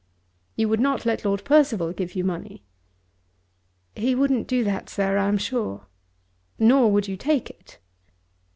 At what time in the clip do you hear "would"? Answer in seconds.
0.69-0.79, 6.91-7.07